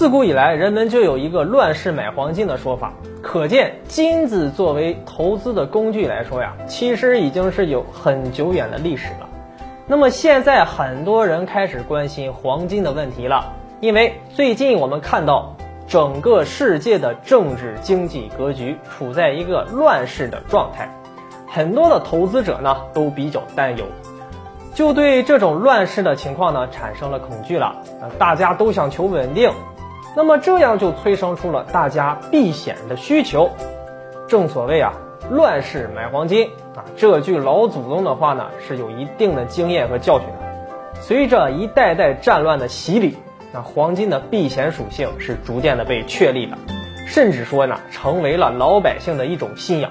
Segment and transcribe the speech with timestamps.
[0.00, 2.90] 自古以来，人们就有一个乱世买黄金的说法，
[3.20, 9.28] 可见金子作为投资的工具来说呀，其实已经是有很久远的历史了。
[9.86, 15.54] 那么现在很多人开始关心黄金的问题了，因为最近我们看到
[15.86, 20.90] 整个世界的政治经济格局处在一个乱世的状态，
[21.46, 23.84] 很多的投资者呢都比较担忧。
[24.72, 27.66] 就对这种乱世的情况呢产生了恐惧了
[28.00, 28.08] 啊！
[28.18, 29.50] 大家都想求稳定，
[30.16, 33.50] 那么这样就催生出了大家避险的需求。
[34.28, 34.92] 正所谓啊，
[35.30, 41.00] 乱世买黄金啊，这句老祖宗的话呢是有一定的经验和教训的。
[41.00, 43.16] 随着一代代战乱的洗礼，
[43.52, 46.58] 那黄金的避险属性是逐渐的被确立的，
[47.06, 49.90] 甚至说呢成为了老百姓的一种信仰。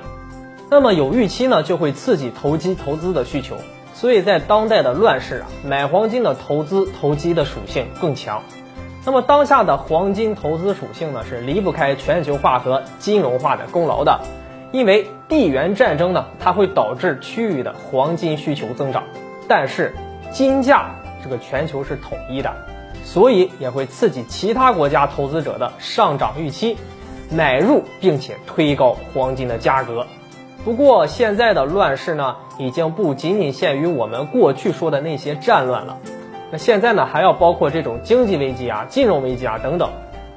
[0.69, 3.55] 那么有预期呢，就会刺激投机投资的需求。
[3.93, 8.44] 所以在当代的乱世啊，买黄金的投资投机的属性更强。
[9.05, 14.19] 那么当下的黄金投资属性呢，是离不开全球化和金融化的功劳的。
[14.72, 19.03] 因为地缘战争呢，它会导致区域的黄金需求增长，
[19.47, 19.95] 但是
[20.31, 20.91] 金价
[21.23, 22.53] 这个全球是统一的，
[23.03, 26.78] 所以也会刺激其他国家投资者的上涨预期，
[27.31, 30.06] 买入并且推高黄金的价格。
[30.63, 35.97] 不过现在的乱世呢，已经不仅仅限于我们过去说的那些战乱了。
[36.52, 39.89] 那现在呢，还要包括这种经济危机啊、金融危机啊等等。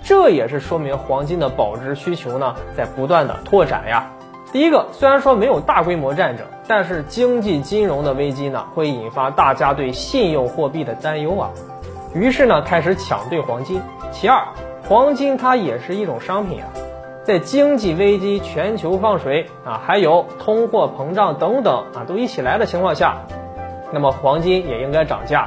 [0.03, 4.11] 这也是说明黄金的保值需求呢，在不断的拓展呀。
[4.53, 11.51] 第一个，虽然说没有大规模战争，但是经济金融的危机呢，会引发大家对信用货币的担忧啊。
[12.15, 13.81] 于是呢，开始抢兑黄金。
[14.11, 14.49] 其二，
[14.87, 16.69] 黄金它也是一种商品啊。
[17.25, 23.23] 在经济危机、全球放水啊，还有通货膨胀等等啊，都一起来的情况下，
[23.93, 25.47] 那么黄金也应该涨价。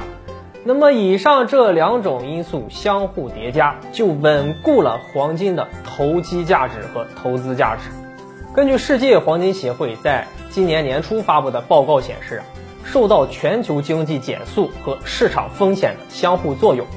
[0.68, 7.92] 那么以上这两种因素相互叠加，就稳固了黄金的投机价值和投资价值。
[8.56, 12.42] 根据世界黄金协会在今年年初发布的报告显示，
[12.84, 16.88] 受到全球经济减速和市场风险的相互作用，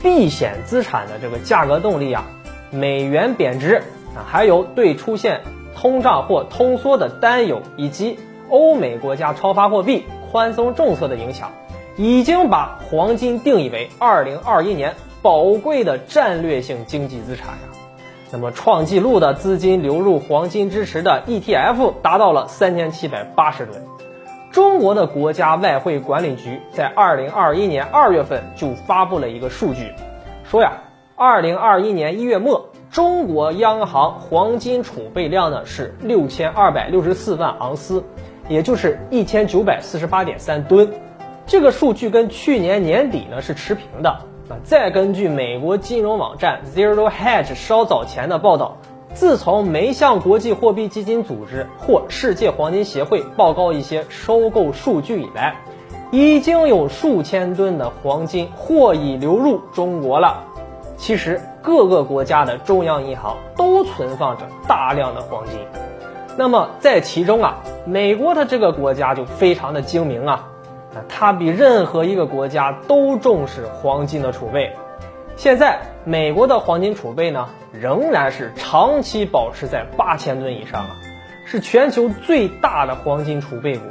[0.00, 2.24] 避险资产的这个价格动力啊，
[2.70, 3.82] 美元贬值
[4.14, 4.22] 啊。
[4.28, 5.40] 还有对出现
[5.74, 8.16] 通胀或通缩的担忧，以及
[8.48, 11.50] 欧美国家超发货币、宽松政策的影响，
[11.98, 17.58] 已经把黄金定义为二零二一年宝贵的战略性经济资产呀。
[18.30, 23.82] 那么创纪录的资金流入黄金支持的 ETF 达到了三千七百八十吨。
[24.52, 29.92] 中国的国家外汇管理局在二零二一年二月份就发布了一个数据，
[30.44, 30.74] 说呀，
[31.16, 32.70] 二零二一年一月末。
[32.92, 38.04] 中国央行黄金储备量呢是六千二百六十四万盎司，
[38.48, 40.90] 也就是一千九百四十八点三吨。
[41.48, 44.10] 这个数据跟去年年底呢是持平的。
[44.50, 48.76] 啊，再根据美国金融网站 Zero Hedge 稍早前的报道，
[49.14, 55.56] 自从没向国际货币基金组织或世界黄金协会报告一些收购数据以来，
[56.10, 60.44] 已经有数千吨的黄金或已流入中国了。
[60.98, 65.58] 其实各个国家的中央银行都存放着大量的黄金，
[66.36, 70.48] 那么在其中啊，美国的这个国家就非常的精明啊，
[70.94, 74.74] 那，它比任何一个国家都重视黄金的储备。
[75.36, 80.96] 现在美国的黄金储备呢，仍然是长期保持在八千吨以上啊，
[81.44, 83.86] 是全球最大的黄金储备国。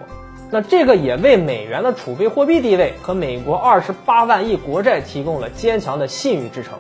[0.50, 6.80] 那这个也为美元的储备货币地位和美国二十八万亿国债提供了坚强的信誉支撑。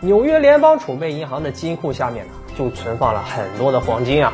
[0.00, 4.32] 纽约联邦储备银行的金库下面呢，就存放了很多的黄金啊。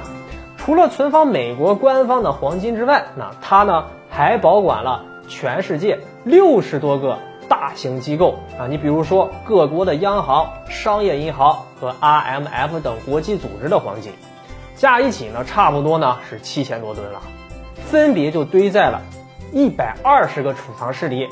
[0.57, 3.87] 除了存放美国官方的黄金之外，那它呢
[4.19, 7.17] 还保管了全世界六十多个
[7.49, 8.67] 大型机构啊。
[8.67, 14.13] 你比如说各国的央行、商业银行和 IMF 等国际组织的黄金，
[14.75, 17.21] 加一起呢，差不多呢是七千多吨了。
[17.77, 19.01] 分别就堆在了
[19.53, 21.29] 一百二十个储藏室里。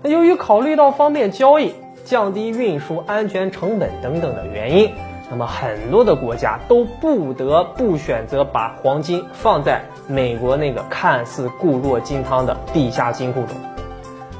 [0.00, 1.74] 那由于考虑到方便交易、
[2.04, 4.94] 降低运输安全成本等等的原因，
[5.30, 13.56] 那么很多的国家都不得不选择把黄金放在美国那个看似固若金汤的地下金库中。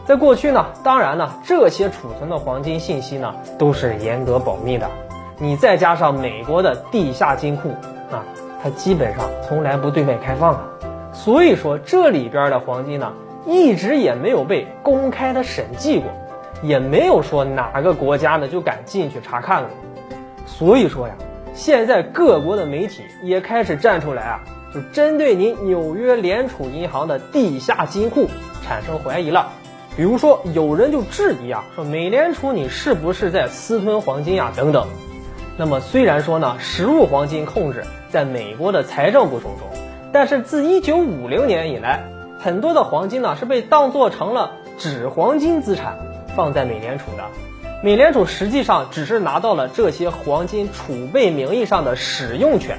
[0.06, 4.88] 在过去呢，当然呢，这些储存的黄金信息呢都是严格保密的。
[5.38, 7.68] 你再加上美国的地下金库
[8.10, 8.24] 啊，
[8.62, 10.64] 它基本上从来不对外开放啊。
[11.12, 13.12] 所以说，这里边的黄金呢，
[13.44, 16.10] 一直也没有被公开的审计过，
[16.62, 19.70] 也没有说哪个国家呢就敢进去查看过。
[20.48, 21.14] 所以说呀，
[21.54, 24.40] 现在各国的媒体也开始站出来啊，
[24.74, 28.26] 就针对您纽约联储银行的地下金库
[28.64, 29.52] 产生怀疑了。
[29.96, 34.52] 比如说，有人就质疑啊，说美联储你是不是在私吞黄金呀？
[34.56, 34.86] 等等。
[35.56, 39.68] 那么虽然说呢，实物黄金控制在美国的财政部手中，
[40.12, 42.04] 但是自一九五零年以来，
[42.40, 45.98] 很多的黄金呢是被当做成了纸黄金资产
[46.36, 47.24] 放在美联储的。
[47.80, 52.78] 美联储实际上只是拿到了这些黄金储备名义上的使用权。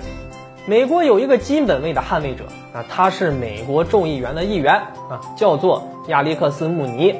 [0.66, 2.44] 美国有一个金本位的捍卫者
[2.74, 4.74] 啊，他是美国众议员的议员
[5.10, 7.16] 啊，叫做亚历克斯·穆尼。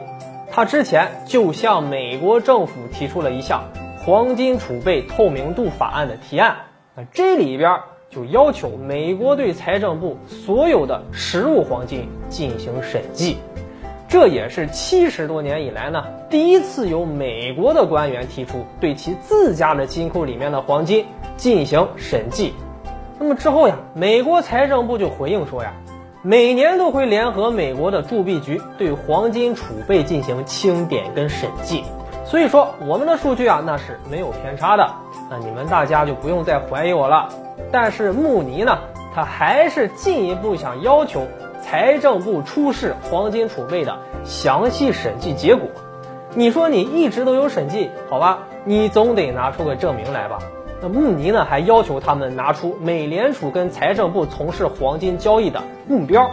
[0.52, 3.64] 他之前就向美国政府提出了一项
[4.04, 6.58] 黄金储备透明度法案的提案
[6.98, 7.80] 啊，这里边
[8.10, 13.38] 就要求美国对财政部所有的实物黄金进行审计。
[14.10, 21.06] 这也是七十多年以来呢，第一次由美国的官员提出对其自家的金库里面的黄金
[21.38, 22.56] 进行审计。
[23.20, 25.74] 那么之后呀，美国财政部就回应说呀，
[26.24, 31.84] 每年都会联合美国的铸币局对黄金储备进行清点跟审计。
[32.26, 34.90] 所以说我们的数据啊，那是没有偏差的。
[35.30, 37.30] 那你们大家就不用再怀疑我了。
[37.72, 38.80] 但是穆尼呢，
[39.14, 41.28] 他还是进一步想要求。
[41.62, 45.70] 财政部出示黄金储备的详细审计结果，
[46.34, 48.40] 你说你一直都有审计，好吧？
[48.66, 50.40] 你总得拿出个证明来吧？
[50.82, 56.32] 那穆尼呢，还要求他们拿出美联储跟财政部从事黄金交易的目标，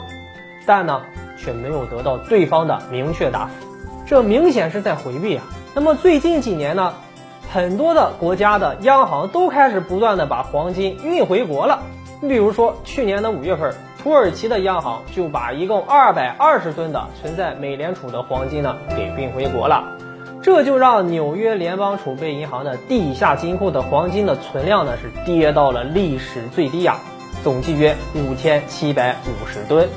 [0.66, 1.02] 但呢，
[1.36, 3.66] 却没有得到对方的明确答复，
[4.06, 5.44] 这明显是在回避啊。
[5.74, 6.94] 那么最近几年呢，
[7.52, 11.82] 很多的国家的央行都开始不断的把黄金运回国了，
[12.20, 13.74] 你比如说去年的五月份。
[14.06, 19.96] 土耳其的央行就把一共二百二十吨的存在美联储的黄金呢给运回国了，
[20.40, 26.98] 这就让纽约联邦储备银行的地下金库的黄金的存量呢是跌到了历史最低呀，
[27.42, 29.88] 总计约五千七百五十吨。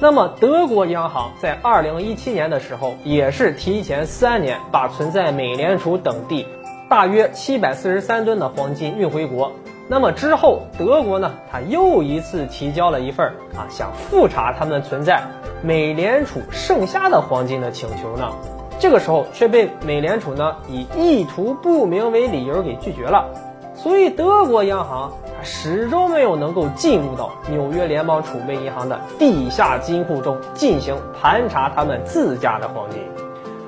[0.00, 6.44] 那么德国央行在二零一七年的时候也是提前三年把存在美联储等地
[6.88, 9.52] 大约七百四十三吨的黄金运回国。
[9.86, 15.22] 那么之后，德国呢，他又一次提交了一份啊，想复查他们存在
[15.62, 18.30] 美联储剩下的黄金的请求呢。
[18.78, 23.28] 这个时候却被美联储呢以意图不明为理由给拒绝了。
[23.74, 33.02] 所以德国央行始终没有能够进入到纽约联邦储备银行的地下金库中进行盘查他们自家的黄金。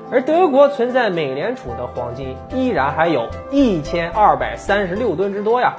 [0.09, 5.75] 而德国存在美联储的黄金依然还有一千二百三十六吨之多呀。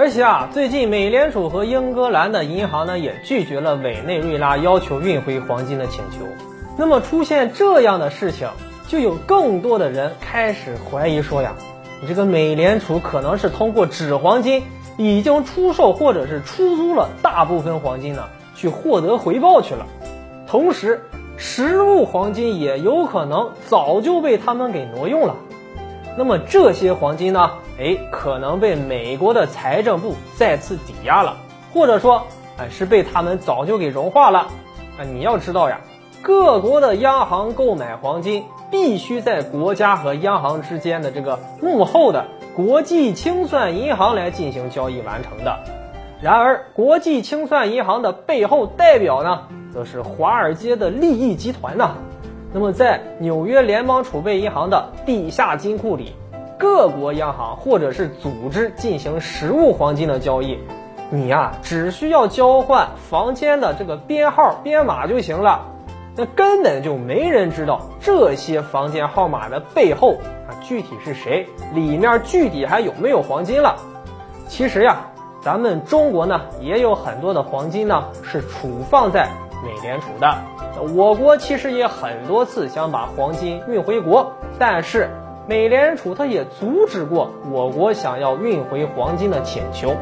[0.00, 6.24] 而且啊，最近美联储和英格兰的银行呢，也拒绝了委内瑞拉要求运回黄金的请求。
[6.78, 8.48] 那么出现这样的事情，
[8.88, 11.52] 就有更多的人开始怀疑说呀，
[12.00, 14.62] 你这个美联储可能是通过纸黄金
[14.96, 18.24] 已经出售或者是出租了大部分黄金呢，
[18.56, 19.86] 去获得回报去了。
[20.46, 21.02] 同时，
[21.36, 25.36] 实物黄金也有可能早就被他们给挪用了。
[26.16, 27.50] 那么这些黄金呢？
[27.78, 31.36] 哎，可能被美国的财政部再次抵押了，
[31.72, 32.22] 或者说，
[32.58, 34.40] 哎，是被他们早就给融化了。
[34.98, 35.80] 啊，你要知道呀，
[36.20, 45.58] 各国的央行购买黄金必须在国家和央行之间的这个幕后的国际清算银行来进行交易完成的。
[46.20, 51.94] 然而，国际清算银行的背后代表呢，则是华尔街的利益集团呐。
[52.52, 56.14] 那么，在纽约联邦储备银行的地下金库里。
[56.58, 60.58] 各国央行或者是组织进行实物黄金的交易，
[61.08, 65.62] 你呀只需要交换房间的这个编号编码就行了，
[66.16, 73.76] 那根本就没人知道这些房间号码的背后啊具体是谁，里面具体还有没有黄金了。
[74.46, 75.06] 其实呀，
[75.40, 79.30] 咱们中国呢也有很多的黄金呢是储放在
[79.64, 80.38] 美联储的，
[80.94, 85.08] 我国其实也很多次想把黄金运回国，但是。
[85.48, 89.96] 美联储它也阻止过我国想要运回黄金的请求。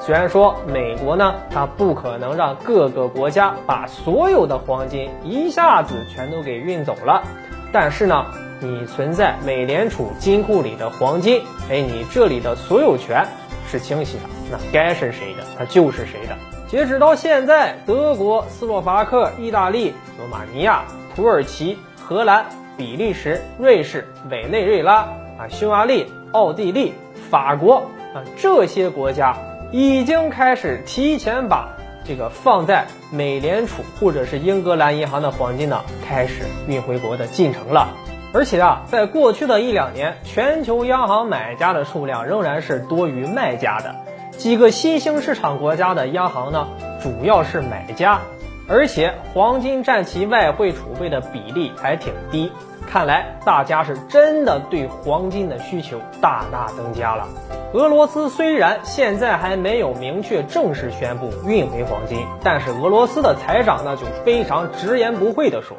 [0.00, 7.22] 虽然说美国呢，它不可能让各个国家把所有的黄金一下子全都给运走了，
[7.70, 8.24] 但是呢，
[8.58, 13.22] 你存在美联储金库里的黄金，哎，你这里的所有权
[13.68, 16.55] 是清晰的，那该是谁的，它就是谁的。
[16.68, 22.46] 截止到现在，德国、斯洛伐克、意大利、罗马尼亚、土耳其、荷兰。
[22.78, 24.96] 比利时、瑞士、委内瑞拉
[25.38, 26.92] 啊、匈牙利、奥地利、
[27.30, 29.34] 法国啊，这些国家
[29.72, 31.70] 已经开始提前把
[32.04, 37.94] 这个放在美联储或者是英格兰银行的黄金呢，开始运回国的进程了。
[38.34, 43.94] 而且啊，在过去的一两年，全球央行买家的数量仍然是多于卖家的。
[44.36, 46.68] 几个新兴市场国家的央行呢，
[47.02, 48.20] 主要是买家。
[48.68, 52.50] 而且黄金占其外汇储备的比例还挺低。
[52.88, 57.26] 看来大家是真的对黄金的需求大大增加了。
[57.72, 65.76] 俄罗斯虽然现在还没有明确正式宣布运回黄金，但是俄罗斯的财长呢就非常直言不讳地说，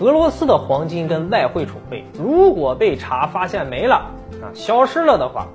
[0.00, 4.10] 俄罗斯的黄金跟外汇储备如果被查发现没了
[4.42, 5.46] 啊消失了的话，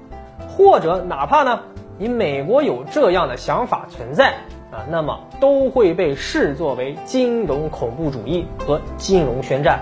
[0.47, 1.59] 或者哪怕呢
[1.97, 4.33] 你美国有这样的想法存在
[4.69, 9.79] 啊，那么都会被视作为金融恐怖主义和金融宣战。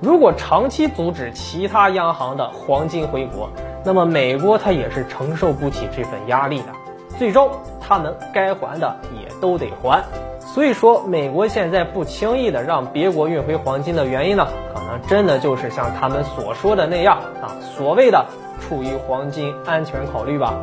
[0.00, 3.48] 如果长期阻止其他央行的黄金回国，
[3.82, 6.66] 那么美国它也是承受不起这份压力的，
[7.18, 7.50] 最终
[7.80, 10.04] 他们该还的也都得还。
[10.40, 18.26] 所以说，美国现在不轻易的让别国运回黄金的原因呢，可能真的就是像他们所说的那样啊，所谓的
[18.60, 20.54] 出于黄金安全考虑吧。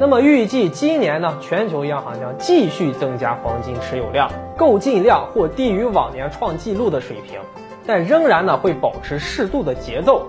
[0.00, 7.40] 那么预计今年呢，全球央行将继续增加黄金持有量，购进量或低于往年创纪录的水平。
[7.84, 10.28] 但仍然呢会保持适度的节奏，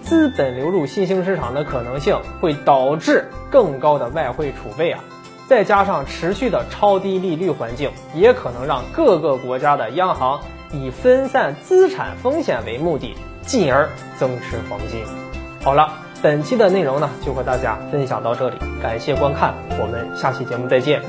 [0.00, 5.04] 资本流入新兴市场的可能性会导致更高的外汇储备啊，
[5.46, 10.40] 再加上持续的超低利率环境，也可能让各个国家的央行
[10.72, 15.04] 以分散资产风险为目的，进而增持黄金。
[15.62, 21.02] 好了，本期的内容呢就和大家分享到这里，感谢观看，我们下期节目再见。